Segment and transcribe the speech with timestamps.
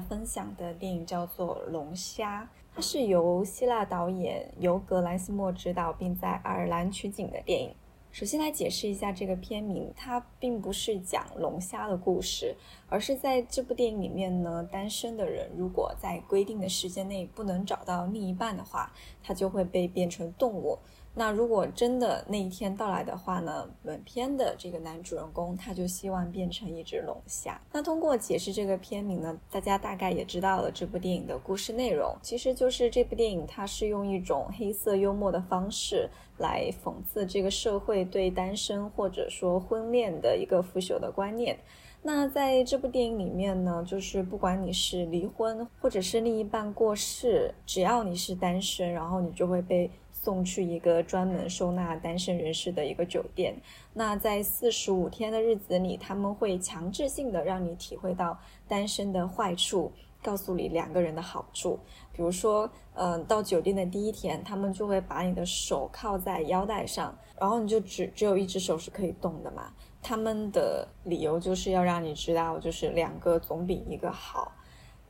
[0.00, 2.42] 分享的电影叫做《龙虾》，
[2.74, 7.74] 它是由希腊导演尤格兰西莫执导，并在爱尔兰取景的电影。
[8.10, 12.56] 首先来解释一下这个片名，它并不是讲龙虾的故事，
[12.88, 18.90] 而是在这部电影里面呢，单身的人如果在规定的时间内不能找到另一半的话，
[19.22, 20.78] 他就会被变成动物。
[21.18, 23.68] 那如果真的那一天到来的话呢？
[23.82, 27.60] 本片的这个男主人公他就希望变成一只龙虾。
[27.72, 32.16] 那通过解释这个片名呢，大家大概也知道了这部电影的故事内容。
[32.22, 41.58] 其实就是这部电影它是用一种黑色幽默的方式来讽刺这个社会对单身或者说婚恋的一个腐朽的观念。
[42.00, 49.90] 那在这部电影里面呢，就是不管你是离婚或者是另一半过世，只要你是单身，然后你就会被。
[50.28, 53.54] 送去一个专门收纳单身人士的一个酒店。
[53.94, 59.90] 那在四十五天的日子里，他们会强制性的让你体会到单身的坏处，
[60.22, 61.80] 告诉你两个人的好处。
[62.12, 69.72] 比如说，嗯，到酒店的第一天，他们就会把你的手铐在腰带上，然后你就只只有一只手是可以动的嘛。
[70.02, 74.52] 他们的理由就是要让你知道，就是两个总比一个好。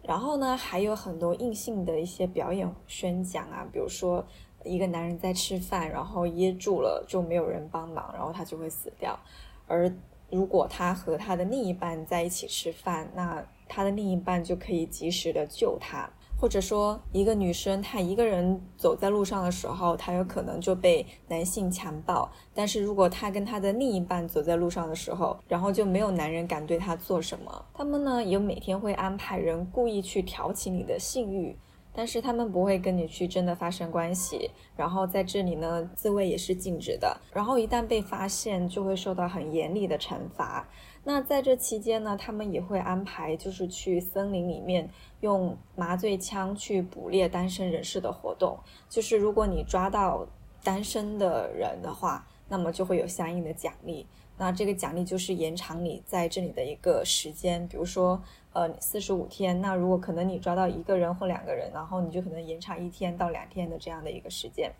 [0.00, 4.24] 然后呢，还有很多硬性的一些表演宣讲啊，比如说。
[4.68, 9.18] 一个男人在吃饭，然后噎住了，就没有人帮忙，然后他就会死掉。
[9.66, 9.92] 而
[10.30, 16.08] 如果他和他的另一半在一起吃饭，那他的另一半就可以及时的救他。
[16.40, 22.30] 或者说，一个女生她一个人走在路上的时候，她有可能就被男性强暴。
[22.54, 27.66] 但是如果她跟她的另一半走在路上的时候，然后就没有男人敢对她做什么。
[27.74, 31.58] 他们呢，也每天会安排人故意去挑起你的性欲。
[31.98, 37.20] 但是他们不会跟你去真的发生关系，然后在这里呢，自慰也是禁止的。
[37.32, 40.68] 然后一旦被发现，就会受到很严厉的惩罚。
[41.02, 44.88] 那在这期间呢，他们也会安排就是去森林里面
[45.22, 48.56] 用麻醉枪去捕猎单身人士的活动。
[48.88, 50.24] 就是如果你抓到
[50.62, 54.06] 单身的人的话，那么就会有相应的奖励。
[54.38, 58.22] 那这个奖励就是延长你在这里的一个时间，比如说。
[58.54, 59.60] 呃，四十五天。
[59.60, 64.72] 那如果可能，你抓到一个人或两个人，然后你就可能延长一天到两天的这样的一个时间。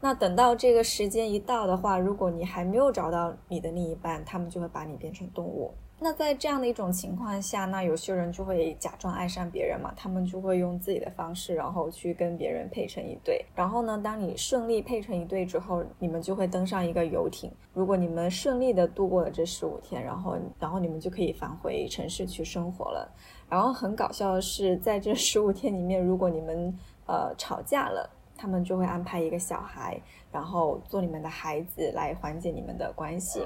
[0.00, 5.72] 那等到这个时间一到的话，如果你还没有找到你的另一半，他们就会把你变成动物。
[5.98, 13.42] 那在这样的一种情况下，那有些人就会假装爱上别人嘛，他们就会用自己的方式，然后去跟别人配成一对。
[13.54, 17.50] 然后呢，当你顺利配成一对之后，你们就会登上一个游艇。
[17.72, 23.10] 如果你们顺利的度过了这十五天，然后，然后你们就可以返回城市去生活了。
[23.48, 29.98] 然后很搞笑的是，在这十五天里面，如果你们呃吵架了，他们就会安排一个小孩，
[30.30, 33.40] 然后做你们的孩子来缓解你们的关系。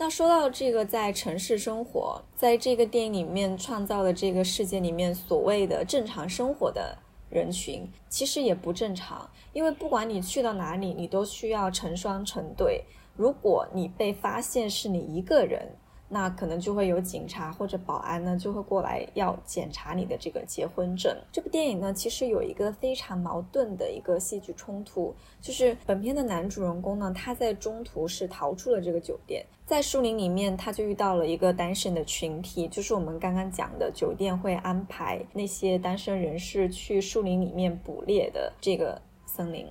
[0.00, 6.96] 那说到这个，在城市生活，在这个电影里面创造的这个世界里面，所谓的正常生活的
[7.28, 9.30] 人群，其实也不正常。
[9.52, 12.82] 因为不管你去到哪里，你都需要成双成对。
[13.14, 15.76] 如果你被发现是你一个人，
[16.12, 21.16] 那可能就会有警察或者保安呢，就会过来要检查你的这个结婚证。
[21.30, 39.00] 这部电影呢，其实有一个非常矛盾的一个戏剧冲突，就是本片的男主人公呢，他在中途是逃出了这个酒店，在树林里面，他就遇到了一个单身的群体，就是我们刚刚讲的酒店会安排那些单身人士去树林里面捕猎的这个
[39.40, 39.66] 森林。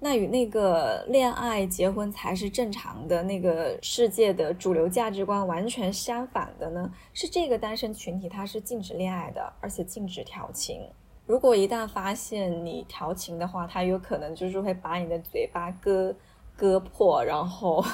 [0.00, 6.92] 那与那个恋爱结婚才是正常的那个世界的主流价值观完全相反的呢？
[7.12, 10.82] 是这个单身群体，它是禁止恋爱的，而且禁止调情。
[11.24, 16.12] 如果一旦发现你调情的话，他有可能就是会把你的嘴巴割
[16.56, 17.84] 割破，然后，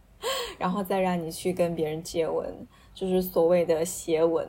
[0.58, 2.54] 然后再让你去跟别人接吻，
[2.92, 4.46] 就是所谓的邪吻。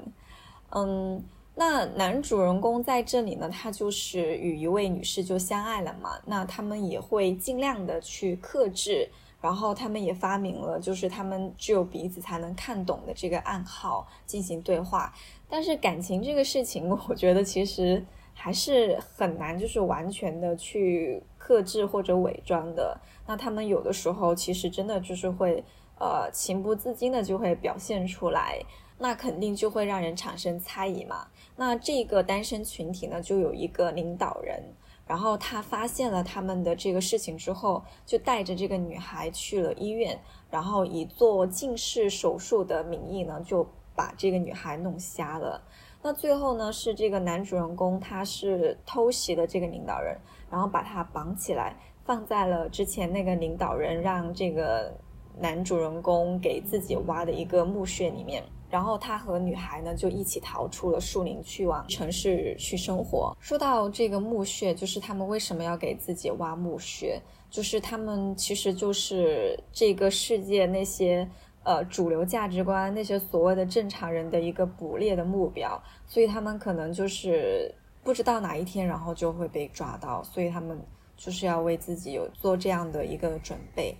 [0.71, 1.23] 嗯。
[1.57, 6.19] 那男主人公在这里呢，他就是与一位女士就相爱了嘛。
[6.25, 9.09] 那他们也会尽量的去克制，
[9.39, 15.13] 然后他们也发明了，就是他们只有彼此才能看懂的这个暗号进行对话。
[15.47, 18.03] 但是感情这个事情， 我觉得其实
[18.33, 22.99] 还是很难，就是完全的去克制或者伪装的。
[23.25, 25.63] 那他们有的时候其实真的就是会，
[25.97, 28.59] 呃，情不自禁的就会表现出来。
[28.97, 31.27] 那肯定就会让人产生猜疑嘛。
[31.55, 34.63] 那这个单身群体呢，就有一个领导人，
[35.05, 40.19] 然后他发现了他们的这个事情之后，就带着这个女孩去了医院，
[40.49, 45.61] 然后以做近视手术的名义呢，就把这个女孩弄瞎了。
[46.01, 50.17] 那最后呢，是这个男主人公他是偷袭了这个领导人，
[50.49, 54.93] 然后把他绑起来，放在了之前那个领导人让这个
[55.39, 58.43] 男主人公给自己挖的一个墓穴里面。
[58.75, 63.33] 然后他和女孩呢就一起逃出了树林，去往城市去生活。
[63.39, 67.17] 说到这个墓穴，就是他们为什么要给自己挖墓穴？
[67.49, 71.25] 就是他们其实就是这个世界那些
[71.63, 77.73] 呃主流价值观、那些所谓的正常人的一个捕猎的目标，所以他们可能就是
[78.03, 80.77] 不知道哪一天，然后就会被抓到，所以他们
[81.15, 83.95] 就是要为自己有做这样的一个准备。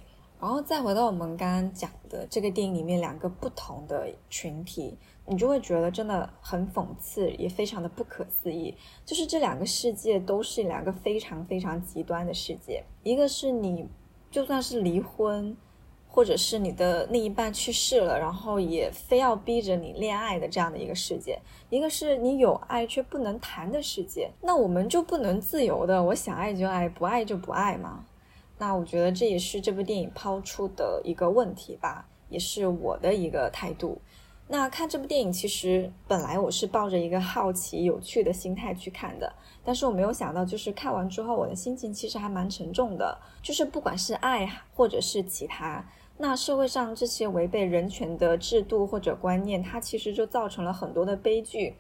[0.46, 4.96] 然后再回到我们刚刚讲的这个电影里面两个不同的群体，
[5.26, 8.78] 你就会觉得真的很讽刺，也非常的不可思议。
[9.04, 13.90] 就是这两个世界都是两个非常非常极端的世界，一个是你
[14.30, 15.58] 就算是离婚，
[16.08, 21.40] 或者是你的另一半去世了，然后也非要逼着你恋爱的这样的一个世界；
[21.72, 24.30] 一个是你有爱却不能谈的世界。
[24.42, 28.06] 那我们就不能自由的，我想爱就爱，不爱就不爱吗？
[28.58, 34.02] 那我觉得这也是这部电影抛出的一个问题吧，也是我的一个态度。
[34.48, 43.18] 那看这部电影，其实本来我是抱着一个好奇、有趣的心态去看的，但是我没有想到，就是看完之后，我的心情其实还蛮沉重的。
[43.42, 45.84] 就是不管是爱，或者是其他，
[46.20, 51.76] 那社会上这些违背人权的制度或者观念，它其实就造成了很多的悲剧。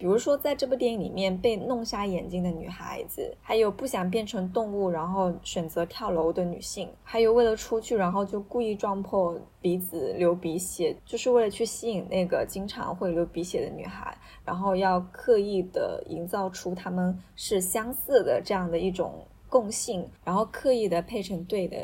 [0.00, 21.76] 比如说，在这部电影里面被弄瞎眼睛的女孩子，还有不想变成动物然后选择跳楼的女性，还有为了出去然后就故意撞破鼻子流鼻血，就是为了去吸引那个经常会流鼻血的女孩，然后要刻意的营造出他们是相似的这样的一种共性，然后刻意的配成对的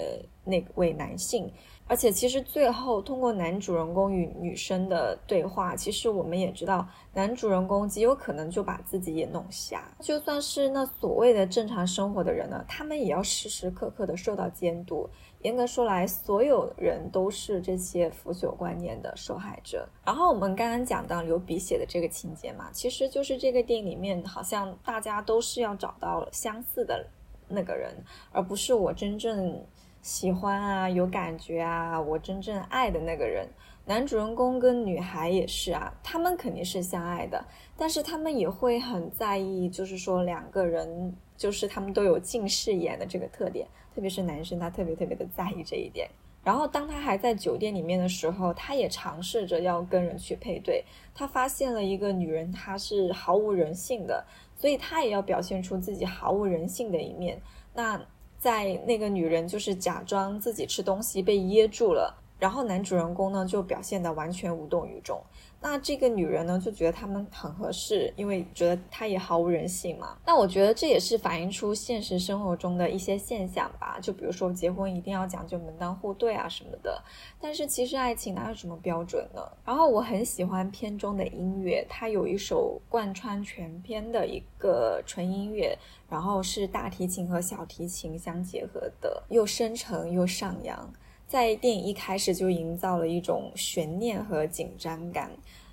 [0.42, 1.52] 那位男性。
[1.88, 6.84] 而且，其实最后通过男主人公与女生的对话，其实我们也知道，
[7.14, 9.88] 男主人公极有可能就把自己也弄瞎。
[10.00, 15.08] 就算是那所谓的正常生活的人呢，他们也要时时刻刻的受到监督。
[15.42, 19.88] 严格说来，所有人都是这些腐朽观念的受害者。
[20.04, 27.06] 然后我们刚刚讲到流鼻血的这个情节嘛，其实就是这个电影里面好像大家都是要找到相似的
[27.46, 27.94] 那个人，
[28.32, 29.64] 而不是我真正。
[30.06, 33.44] 喜欢啊，有感觉啊，我真正爱的那个人，
[33.84, 37.44] 男主人公跟女孩也是啊，他们肯定是相爱的，
[37.76, 43.66] 但是他们也会很在意，就是说两个人，就是他们都有近视眼的这个特点，
[43.96, 46.08] 特别是男生，他特别特别的在意这一点。
[46.44, 50.84] 然后当他还在酒店里面的时候，他也尝试着要跟人去配对，
[51.16, 54.24] 他发现了一个女人，她是毫无人性的，
[54.54, 57.42] 所以他也要表现出自己毫无人性的一面。
[57.74, 58.00] 那。
[58.46, 65.20] 在那个女人就是假装自己吃东西被噎住了，然后男主人公呢就表现的完全无动于衷。
[65.68, 70.16] 那这个女人呢，就觉得他们很合适，因为觉得她也毫无人性嘛。
[70.24, 73.98] 那我觉得这也是反映出现实生活中的一些现象吧。
[74.00, 77.02] 就比如说结婚一定要讲究门当户对啊什么的，
[77.40, 79.42] 但是其实爱情哪有什么标准呢？
[79.64, 85.76] 然后我很喜欢片中的音乐，它有一首贯穿全片的一个纯音乐，
[86.08, 90.88] 然后是大提琴和小提琴相结合的，又深沉又上扬。
[91.26, 95.30] 在电影一开始就营造了一种悬念和紧张感，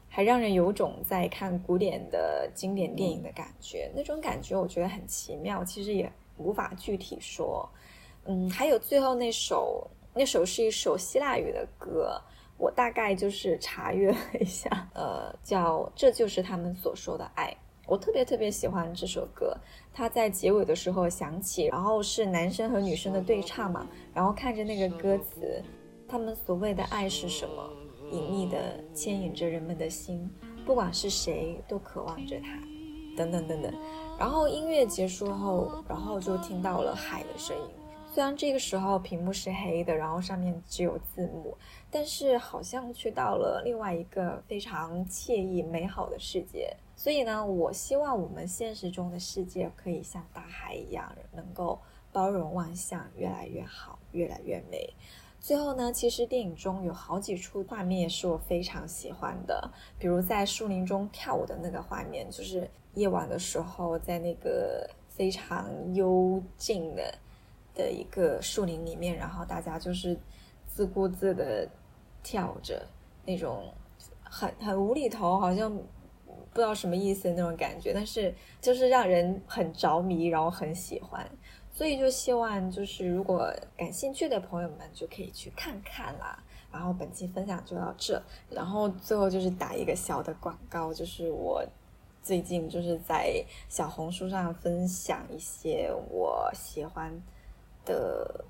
[0.10, 3.92] 还让人有种在看古典的经典电影的感觉。
[3.96, 7.70] 那种感觉我觉得很奇妙，其实也无法具体说。
[8.26, 12.20] 嗯，还有最后那首，那首是一首希腊语的歌，
[12.58, 17.52] 我大概就是查阅了一下，呃，叫《这就是他们所说的爱》。
[17.94, 19.56] 我特别特别喜欢这首歌，
[19.94, 25.62] 它在结尾的时候响起，然后是男生和女生的对唱嘛，然后看着那个歌词，
[26.08, 27.70] 他们所谓的爱是什么？
[28.10, 30.28] 隐秘的牵引着人们的心，
[30.66, 32.58] 不管是谁都渴望着它，
[33.16, 33.72] 等等等等。
[34.18, 37.76] 然后音乐结束后，然后就听到了海的声音。
[38.12, 41.56] 虽然这个时候屏幕是黑的，然后上面只有字幕，
[41.92, 46.76] 但是好像去到了另外一个非常惬意美好的世界。
[46.96, 51.78] 所以呢，我希望我们现实中的世界可以像大海一样，能够
[52.12, 54.94] 包容万象，越来越好，越来越美。
[55.40, 59.70] 最后呢，其实电影中有好几处画面也是我非常喜欢的，
[60.00, 67.14] 比如在树林中跳舞的那个画面，就是夜晚的时候，在那个非常幽静的
[67.74, 70.18] 的一个树林里面，然后大家就是
[70.68, 71.68] 自顾自的
[72.22, 72.88] 跳着，
[73.26, 73.74] 那种
[74.24, 75.76] 很很无厘头，好像。
[76.54, 81.28] 不知道什么意思的那种感觉，但是就是让人很着迷，然后很喜欢，
[81.72, 86.42] 所以就希望就是如果感兴趣的朋友们就可以去看看啦。
[86.72, 91.64] 然后本期分享就到这，然后最后就是打一个小的广告，就是我
[92.22, 97.12] 最近就是在小红书上分享一些我喜欢
[97.86, 98.46] 的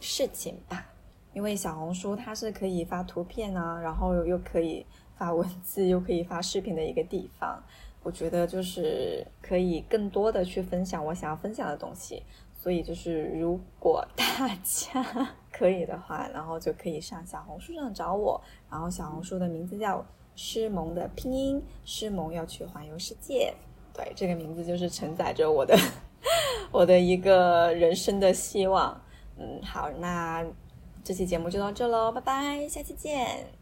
[0.00, 0.86] 事情吧，
[1.34, 4.86] 因为小红书它是可以发图片啊，然后又可以。
[5.16, 7.62] 发文字又可以发视频的一个地方。
[8.02, 12.22] 我觉得就是可以更多的去分享我想要分享的东西。
[12.54, 14.24] 所以就是如果大
[14.62, 15.04] 家
[15.50, 18.40] 可以的话，然后就可以上小红书上找我。
[18.70, 20.04] 然后小红书的名字叫
[20.36, 23.52] 诗萌的拼音，诗萌要去环游世界。
[23.92, 25.76] 对，这个名字就是承载着我的
[26.70, 29.00] 我的一个人生的希望。
[29.36, 30.44] 嗯，好，那
[31.02, 33.61] 这期节目就到这喽，拜拜，下期见。